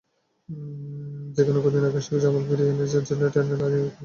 যেখানে 1.35 1.59
কদিন 1.65 1.83
আগেই 1.87 2.03
শেখ 2.05 2.17
জামাল 2.23 2.43
ফিরিয়ে 2.47 2.71
এনেছে 2.71 2.95
আর্জেন্টাইন 2.97 3.31
ট্রেনার 3.33 3.51
আরিয়ের 3.57 3.81
কোলম্যানকে। 3.81 3.97